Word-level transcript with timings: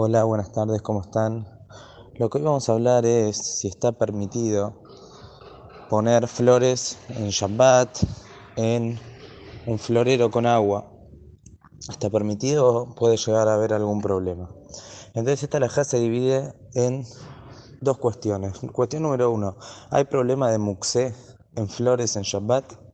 Hola, 0.00 0.22
buenas 0.22 0.52
tardes, 0.52 0.80
¿cómo 0.80 1.00
están? 1.00 1.44
Lo 2.14 2.30
que 2.30 2.38
hoy 2.38 2.44
vamos 2.44 2.68
a 2.68 2.72
hablar 2.72 3.04
es 3.04 3.36
si 3.36 3.66
está 3.66 3.90
permitido 3.90 4.80
poner 5.90 6.28
flores 6.28 6.96
en 7.08 7.30
Shabbat 7.30 8.04
en 8.54 9.00
un 9.66 9.76
florero 9.80 10.30
con 10.30 10.46
agua. 10.46 10.88
¿Está 11.88 12.10
permitido 12.10 12.68
o 12.68 12.94
puede 12.94 13.16
llegar 13.16 13.48
a 13.48 13.54
haber 13.54 13.72
algún 13.72 14.00
problema? 14.00 14.48
Entonces 15.14 15.42
esta 15.42 15.58
laja 15.58 15.82
se 15.82 15.98
divide 15.98 16.54
en 16.74 17.04
dos 17.80 17.98
cuestiones. 17.98 18.56
Cuestión 18.72 19.02
número 19.02 19.32
uno, 19.32 19.56
¿hay 19.90 20.04
problema 20.04 20.48
de 20.52 20.58
muxé 20.58 21.12
en 21.56 21.68
flores 21.68 22.14
en 22.14 22.22
Shabbat? 22.22 22.87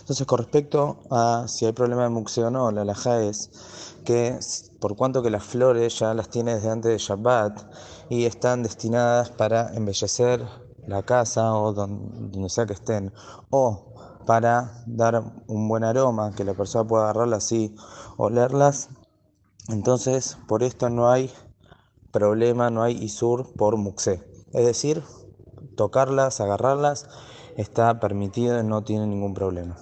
Entonces 0.00 0.26
con 0.26 0.38
respecto 0.38 0.98
a 1.10 1.46
si 1.46 1.66
hay 1.66 1.72
problema 1.72 2.02
de 2.02 2.08
muxé 2.08 2.42
o 2.42 2.50
no, 2.50 2.70
la 2.72 2.84
laja 2.84 3.22
es 3.22 3.50
que 4.04 4.38
por 4.80 4.96
cuanto 4.96 5.22
que 5.22 5.30
las 5.30 5.44
flores 5.44 5.98
ya 5.98 6.14
las 6.14 6.28
tiene 6.28 6.54
desde 6.54 6.70
antes 6.70 6.90
de 6.90 6.98
Shabbat 6.98 7.72
y 8.08 8.24
están 8.24 8.62
destinadas 8.62 9.30
para 9.30 9.72
embellecer 9.74 10.44
la 10.86 11.02
casa 11.02 11.54
o 11.54 11.72
donde 11.72 12.48
sea 12.48 12.66
que 12.66 12.72
estén, 12.72 13.12
o 13.50 13.94
para 14.26 14.82
dar 14.86 15.22
un 15.46 15.68
buen 15.68 15.84
aroma, 15.84 16.32
que 16.34 16.44
la 16.44 16.54
persona 16.54 16.86
pueda 16.86 17.04
agarrarlas 17.04 17.52
y 17.52 17.74
olerlas, 18.16 18.88
entonces 19.68 20.38
por 20.48 20.62
esto 20.62 20.88
no 20.90 21.10
hay 21.10 21.30
problema, 22.10 22.70
no 22.70 22.82
hay 22.82 22.96
isur 22.96 23.52
por 23.54 23.76
muxé. 23.76 24.24
Es 24.52 24.66
decir, 24.66 25.04
tocarlas, 25.76 26.40
agarrarlas, 26.40 27.06
está 27.56 28.00
permitido 28.00 28.58
y 28.58 28.64
no 28.64 28.82
tiene 28.82 29.06
ningún 29.06 29.34
problema. 29.34 29.76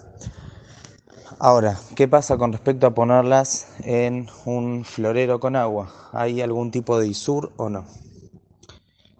Ahora, 1.40 1.78
¿qué 1.94 2.08
pasa 2.08 2.36
con 2.36 2.52
respecto 2.52 2.88
a 2.88 2.94
ponerlas 2.94 3.68
en 3.84 4.26
un 4.44 4.84
florero 4.84 5.38
con 5.38 5.54
agua? 5.54 5.92
¿Hay 6.12 6.40
algún 6.40 6.72
tipo 6.72 6.98
de 6.98 7.06
isur 7.06 7.52
o 7.56 7.68
no? 7.68 7.84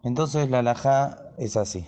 Entonces 0.02 0.50
la 0.50 0.58
alhaja 0.58 1.16
es 1.38 1.56
así. 1.56 1.86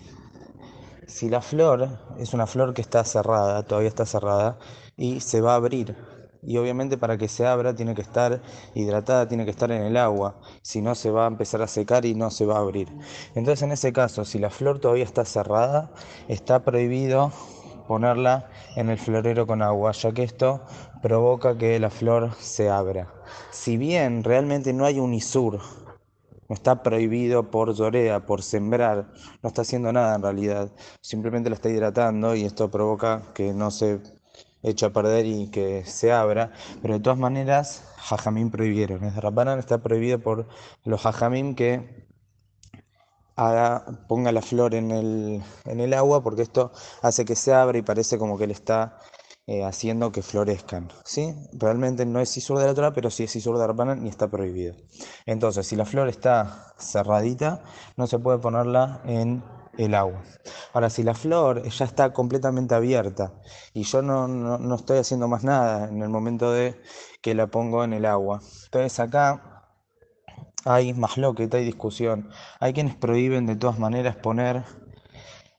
Si 1.08 1.28
la 1.28 1.42
flor 1.42 1.98
es 2.16 2.32
una 2.32 2.46
flor 2.46 2.74
que 2.74 2.80
está 2.80 3.02
cerrada, 3.02 3.64
todavía 3.64 3.88
está 3.88 4.06
cerrada, 4.06 4.56
y 4.96 5.18
se 5.18 5.40
va 5.40 5.54
a 5.54 5.56
abrir, 5.56 5.96
y 6.44 6.58
obviamente 6.58 6.96
para 6.96 7.18
que 7.18 7.26
se 7.26 7.44
abra 7.44 7.74
tiene 7.74 7.96
que 7.96 8.02
estar 8.02 8.40
hidratada, 8.74 9.26
tiene 9.26 9.44
que 9.44 9.50
estar 9.50 9.72
en 9.72 9.82
el 9.82 9.96
agua, 9.96 10.36
si 10.62 10.80
no 10.80 10.94
se 10.94 11.10
va 11.10 11.24
a 11.24 11.26
empezar 11.26 11.60
a 11.62 11.66
secar 11.66 12.06
y 12.06 12.14
no 12.14 12.30
se 12.30 12.46
va 12.46 12.58
a 12.58 12.60
abrir. 12.60 12.88
Entonces 13.34 13.62
en 13.62 13.72
ese 13.72 13.92
caso, 13.92 14.24
si 14.24 14.38
la 14.38 14.50
flor 14.50 14.78
todavía 14.78 15.02
está 15.02 15.24
cerrada, 15.24 15.90
está 16.28 16.62
prohibido 16.62 17.32
ponerla 17.90 18.48
en 18.76 18.88
el 18.88 18.98
florero 18.98 19.48
con 19.48 19.62
agua, 19.62 19.90
ya 19.90 20.12
que 20.12 20.22
esto 20.22 20.60
provoca 21.02 21.58
que 21.58 21.80
la 21.80 21.90
flor 21.90 22.30
se 22.38 22.70
abra. 22.70 23.12
Si 23.50 23.76
bien 23.76 24.22
realmente 24.22 24.72
no 24.72 24.84
hay 24.84 25.00
un 25.00 25.12
isur, 25.12 25.58
no 26.48 26.54
está 26.54 26.84
prohibido 26.84 27.50
por 27.50 27.74
llorea, 27.74 28.20
por 28.20 28.44
sembrar, 28.44 29.08
no 29.42 29.48
está 29.48 29.62
haciendo 29.62 29.92
nada 29.92 30.14
en 30.14 30.22
realidad, 30.22 30.70
simplemente 31.00 31.50
la 31.50 31.56
está 31.56 31.68
hidratando 31.68 32.36
y 32.36 32.44
esto 32.44 32.70
provoca 32.70 33.22
que 33.34 33.52
no 33.52 33.72
se 33.72 33.98
eche 34.62 34.86
a 34.86 34.90
perder 34.90 35.26
y 35.26 35.48
que 35.48 35.84
se 35.84 36.12
abra, 36.12 36.52
pero 36.82 36.94
de 36.94 37.00
todas 37.00 37.18
maneras, 37.18 37.82
Jajamín 37.96 38.52
prohibieron. 38.52 39.02
Es 39.02 39.16
Rabbanan 39.16 39.58
está 39.58 39.78
prohibido 39.78 40.20
por 40.20 40.46
los 40.84 41.00
Jajamín 41.00 41.56
que 41.56 42.08
ponga 44.08 44.32
la 44.32 44.42
flor 44.42 44.74
en 44.74 44.90
el, 44.90 45.42
en 45.64 45.80
el 45.80 45.94
agua 45.94 46.22
porque 46.22 46.42
esto 46.42 46.72
hace 47.02 47.24
que 47.24 47.36
se 47.36 47.52
abra 47.54 47.78
y 47.78 47.82
parece 47.82 48.18
como 48.18 48.36
que 48.36 48.46
le 48.46 48.52
está 48.52 48.98
eh, 49.46 49.64
haciendo 49.64 50.12
que 50.12 50.22
florezcan. 50.22 50.90
¿sí? 51.04 51.34
Realmente 51.52 52.06
no 52.06 52.20
es 52.20 52.36
Isur 52.36 52.58
de 52.58 52.66
la 52.66 52.72
otra, 52.72 52.92
pero 52.92 53.10
sí 53.10 53.24
es 53.24 53.34
Isur 53.36 53.58
de 53.58 53.64
Arbanan 53.64 54.06
y 54.06 54.08
está 54.08 54.28
prohibido. 54.28 54.74
Entonces, 55.26 55.66
si 55.66 55.76
la 55.76 55.84
flor 55.86 56.08
está 56.08 56.74
cerradita, 56.78 57.62
no 57.96 58.06
se 58.06 58.18
puede 58.18 58.38
ponerla 58.38 59.00
en 59.06 59.42
el 59.78 59.94
agua. 59.94 60.22
Ahora, 60.72 60.90
si 60.90 61.02
la 61.02 61.14
flor 61.14 61.62
ya 61.68 61.84
está 61.84 62.12
completamente 62.12 62.74
abierta 62.74 63.32
y 63.72 63.82
yo 63.82 64.02
no, 64.02 64.28
no, 64.28 64.58
no 64.58 64.74
estoy 64.74 64.98
haciendo 64.98 65.26
más 65.28 65.42
nada 65.42 65.88
en 65.88 66.02
el 66.02 66.10
momento 66.10 66.52
de 66.52 66.80
que 67.22 67.34
la 67.34 67.46
pongo 67.48 67.82
en 67.84 67.92
el 67.92 68.04
agua, 68.04 68.40
entonces 68.66 69.00
acá 69.00 69.49
hay 70.64 70.92
más 70.94 71.16
lo 71.16 71.34
que 71.34 71.48
hay 71.52 71.64
discusión. 71.64 72.30
Hay 72.58 72.72
quienes 72.72 72.94
prohíben 72.94 73.46
de 73.46 73.56
todas 73.56 73.78
maneras 73.78 74.16
poner 74.16 74.64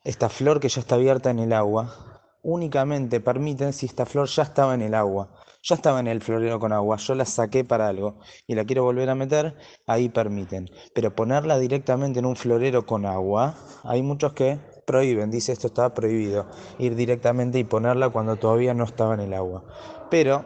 esta 0.03 0.29
flor 0.29 0.59
que 0.59 0.69
ya 0.69 0.81
está 0.81 0.95
abierta 0.95 1.29
en 1.29 1.39
el 1.39 1.53
agua. 1.53 1.95
Únicamente 2.43 3.19
permiten 3.19 3.73
si 3.73 3.85
esta 3.85 4.05
flor 4.05 4.27
ya 4.27 4.43
estaba 4.43 4.73
en 4.73 4.81
el 4.81 4.95
agua, 4.95 5.29
ya 5.61 5.75
estaba 5.75 5.99
en 5.99 6.07
el 6.07 6.21
florero 6.21 6.59
con 6.59 6.73
agua, 6.73 6.97
yo 6.97 7.13
la 7.13 7.25
saqué 7.25 7.63
para 7.63 7.87
algo 7.87 8.17
y 8.47 8.55
la 8.55 8.65
quiero 8.65 8.83
volver 8.83 9.11
a 9.11 9.15
meter, 9.15 9.55
ahí 9.85 10.09
permiten. 10.09 10.67
Pero 10.95 11.15
ponerla 11.15 11.59
directamente 11.59 12.17
en 12.17 12.25
un 12.25 12.35
florero 12.35 12.87
con 12.87 13.05
agua, 13.05 13.55
hay 13.83 14.01
muchos 14.01 14.33
que 14.33 14.59
prohíben, 14.87 15.29
dice 15.29 15.51
esto 15.51 15.67
está 15.67 15.93
prohibido, 15.93 16.47
ir 16.79 16.95
directamente 16.95 17.59
y 17.59 17.63
ponerla 17.63 18.09
cuando 18.09 18.37
todavía 18.37 18.73
no 18.73 18.85
estaba 18.85 19.13
en 19.13 19.19
el 19.19 19.35
agua. 19.35 19.63
Pero 20.09 20.43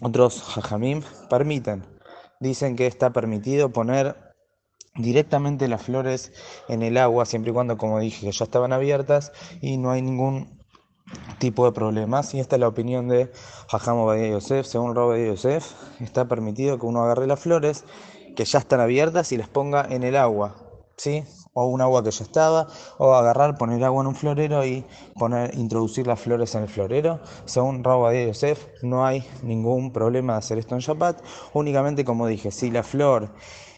otros 0.00 0.40
jajamim 0.40 1.02
permiten 1.28 1.97
dicen 2.40 2.76
que 2.76 2.86
está 2.86 3.12
permitido 3.12 3.70
poner 3.70 4.16
directamente 4.94 5.68
las 5.68 5.82
flores 5.82 6.32
en 6.68 6.82
el 6.82 6.96
agua, 6.96 7.24
siempre 7.24 7.50
y 7.50 7.54
cuando, 7.54 7.78
como 7.78 8.00
dije, 8.00 8.30
ya 8.30 8.44
estaban 8.44 8.72
abiertas 8.72 9.32
y 9.60 9.76
no 9.76 9.90
hay 9.90 10.02
ningún 10.02 10.58
tipo 11.38 11.64
de 11.64 11.72
problemas. 11.72 12.34
Y 12.34 12.40
esta 12.40 12.56
es 12.56 12.60
la 12.60 12.68
opinión 12.68 13.08
de 13.08 13.30
Jajamo 13.68 14.06
Badia 14.06 14.28
Yosef. 14.28 14.66
Según 14.66 14.94
Robert 14.94 15.26
Yosef, 15.26 15.72
está 16.00 16.26
permitido 16.26 16.78
que 16.78 16.86
uno 16.86 17.02
agarre 17.02 17.26
las 17.26 17.40
flores 17.40 17.84
que 18.36 18.44
ya 18.44 18.58
están 18.58 18.80
abiertas 18.80 19.32
y 19.32 19.36
las 19.36 19.48
ponga 19.48 19.86
en 19.88 20.02
el 20.02 20.16
agua. 20.16 20.67
¿Sí? 20.98 21.24
o 21.58 21.66
un 21.66 21.80
agua 21.80 22.04
que 22.04 22.12
ya 22.12 22.24
estaba, 22.24 22.68
o 22.98 23.14
agarrar, 23.14 23.58
poner 23.58 23.82
agua 23.82 24.02
en 24.02 24.08
un 24.08 24.14
florero 24.14 24.64
y 24.64 24.84
poner, 25.18 25.54
introducir 25.58 26.06
las 26.06 26.20
flores 26.20 26.54
en 26.54 26.62
el 26.62 26.68
florero. 26.68 27.20
Según 27.46 27.82
de 27.82 28.26
Yosef, 28.28 28.66
no 28.82 29.04
hay 29.04 29.24
ningún 29.42 29.92
problema 29.92 30.34
de 30.34 30.38
hacer 30.38 30.58
esto 30.58 30.76
en 30.76 30.80
Shabbat. 30.80 31.20
Únicamente, 31.54 32.04
como 32.04 32.28
dije, 32.28 32.52
si 32.52 32.70
la 32.70 32.84
flor 32.84 33.30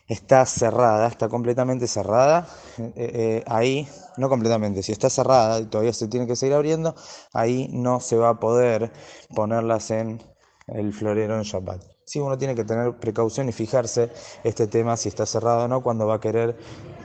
está 0.09 0.45
cerrada, 0.45 1.07
está 1.07 1.29
completamente 1.29 1.87
cerrada, 1.87 2.47
eh, 2.79 2.93
eh, 2.97 3.45
ahí, 3.47 3.89
no 4.19 4.29
completamente, 4.29 4.83
si 4.83 4.93
está 4.93 5.09
cerrada 5.09 5.61
y 5.61 5.67
todavía 5.67 5.93
se 5.93 6.09
tiene 6.09 6.27
que 6.27 6.37
seguir 6.37 6.55
abriendo, 6.55 6.95
ahí 7.33 7.69
no 7.73 8.01
se 8.01 8.17
va 8.17 8.31
a 8.31 8.41
poder 8.41 8.93
ponerlas 9.35 9.91
en 9.91 10.23
el 10.67 10.93
florero 10.93 11.37
en 11.37 11.43
Shabbat. 11.43 12.00
Sí, 12.11 12.19
uno 12.19 12.37
tiene 12.37 12.57
que 12.57 12.65
tener 12.65 12.93
precaución 12.95 13.49
y 13.49 13.53
fijarse 13.53 14.11
este 14.43 14.67
tema 14.67 14.97
si 14.97 15.09
está 15.09 15.27
cerrado 15.27 15.67
o 15.67 15.69
no 15.69 15.81
cuando 15.81 16.09
va 16.09 16.17
a 16.17 16.21
querer 16.21 16.57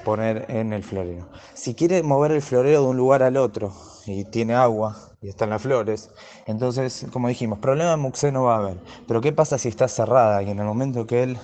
poner 0.03 0.47
en 0.49 0.73
el 0.73 0.83
florero. 0.83 1.27
Si 1.53 1.75
quiere 1.75 2.01
mover 2.01 2.31
el 2.31 2.41
florero 2.41 2.81
de 2.81 2.87
un 2.87 2.97
lugar 2.97 3.21
al 3.21 3.37
otro 3.37 3.71
y 4.07 4.25
tiene 4.25 4.55
agua 4.55 4.97
y 5.21 5.29
están 5.29 5.51
las 5.51 5.61
flores, 5.61 6.09
entonces, 6.47 7.05
como 7.13 7.27
dijimos, 7.27 7.59
problema 7.59 7.91
de 7.91 7.97
muxé 7.97 8.31
no 8.31 8.45
va 8.45 8.55
a 8.55 8.57
haber. 8.57 8.77
Pero 9.07 9.21
¿qué 9.21 9.31
pasa 9.31 9.59
si 9.59 9.67
está 9.67 9.87
cerrada 9.87 10.41
y 10.41 10.49
en 10.49 10.57
el 10.57 10.65
momento 10.65 11.05
que 11.05 11.21
él 11.21 11.37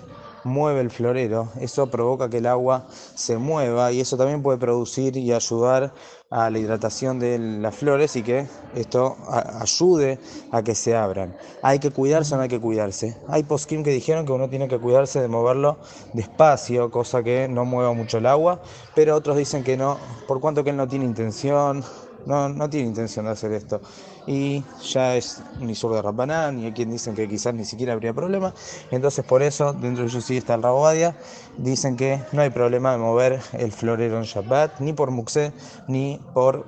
mueve 0.44 0.82
el 0.82 0.90
florero, 0.90 1.50
eso 1.60 1.88
provoca 1.88 2.30
que 2.30 2.38
el 2.38 2.46
agua 2.46 2.88
se 2.90 3.38
mueva 3.38 3.92
y 3.92 4.02
eso 4.02 4.18
también 4.18 4.42
puede 4.42 4.58
producir 4.58 5.18
y 5.18 5.32
ayudar 5.32 5.94
a 6.30 6.50
la 6.50 6.60
hidratación 6.60 7.20
de 7.20 7.38
las 7.38 7.76
flores 7.76 8.16
y 8.16 8.24
que 8.24 8.48
esto 8.74 9.18
ayude 9.28 10.18
a 10.52 10.64
que 10.64 10.76
se 10.76 10.96
abran. 10.96 11.36
¿Hay 11.62 11.80
que 11.80 11.92
cuidarse 11.92 12.34
o 12.34 12.38
no 12.38 12.44
hay 12.44 12.50
que 12.50 12.62
cuidarse? 12.62 13.18
Hay 13.28 13.44
poskim 13.44 13.84
que 13.84 13.92
dijeron 13.92 14.26
que 14.26 14.32
uno 14.32 14.50
tiene 14.50 14.68
que 14.68 14.80
cuidarse 14.80 15.22
de 15.22 15.28
moverlo 15.28 15.78
despacio, 16.14 16.90
cosa 16.90 17.22
que 17.22 17.48
no 17.50 17.66
mueva 17.66 17.94
mucho 17.94 18.20
el 18.20 18.26
agua, 18.26 18.62
pero 18.96 19.16
otros 19.16 19.36
dicen 19.38 19.64
que 19.64 19.76
no, 19.76 19.98
por 20.28 20.40
cuanto 20.40 20.64
que 20.64 20.70
él 20.70 20.78
no 20.78 20.88
tiene 20.88 21.06
intención 21.06 21.84
no, 22.26 22.50
no 22.50 22.70
tiene 22.70 22.88
intención 22.88 23.26
de 23.26 23.32
hacer 23.32 23.52
esto. 23.54 23.82
Y 24.28 24.64
ya 24.84 25.16
es 25.16 25.42
un 25.60 25.70
isur 25.70 25.94
de 25.94 26.02
Rabbanán, 26.02 26.60
y 26.60 26.66
hay 26.66 26.72
quien 26.74 26.92
dicen 26.92 27.16
que 27.16 27.28
quizás 27.28 27.54
ni 27.54 27.66
siquiera 27.66 27.94
habría 27.94 28.14
problema. 28.14 28.54
Entonces, 28.92 29.26
por 29.26 29.42
eso, 29.42 29.74
dentro 29.74 30.04
de 30.04 30.10
ellos 30.10 30.24
sí 30.24 30.38
está 30.38 30.56
el 30.56 30.64
Rabobadia, 30.64 31.16
dicen 31.58 31.96
que 31.96 32.22
no 32.32 32.42
hay 32.42 32.50
problema 32.50 32.92
de 32.92 32.98
mover 33.00 33.42
el 33.54 33.72
florero 33.72 34.18
en 34.18 34.24
Shabbat, 34.24 34.80
ni 34.80 34.94
por 34.94 35.12
Muxé, 35.12 35.54
ni 35.88 36.20
por 36.34 36.66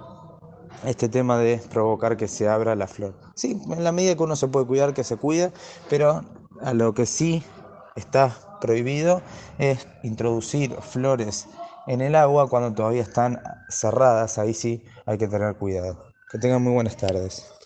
este 0.86 1.08
tema 1.10 1.38
de 1.38 1.62
provocar 1.72 2.18
que 2.18 2.28
se 2.28 2.50
abra 2.50 2.76
la 2.76 2.88
flor. 2.88 3.14
Sí, 3.36 3.62
en 3.70 3.84
la 3.84 3.92
medida 3.92 4.16
que 4.16 4.24
uno 4.24 4.36
se 4.36 4.48
puede 4.48 4.66
cuidar, 4.66 4.94
que 4.94 5.04
se 5.04 5.18
cuide, 5.18 5.52
pero 5.90 6.24
a 6.62 6.74
lo 6.74 6.94
que 6.94 7.06
sí 7.06 7.44
está 7.96 8.36
prohibido 8.60 9.22
es 9.60 9.88
introducir 10.04 10.74
flores 10.82 11.48
en 11.88 12.02
el 12.02 12.16
agua 12.16 12.50
cuando 12.50 12.74
todavía 12.74 13.02
están 13.02 13.42
cerradas, 13.70 14.38
ahí 14.38 14.54
sí 14.54 14.84
hay 15.06 15.18
que 15.18 15.28
tener 15.28 15.56
cuidado. 15.58 16.04
Que 16.30 16.38
tengan 16.40 16.62
muy 16.62 16.74
buenas 16.74 16.98
tardes. 16.98 17.63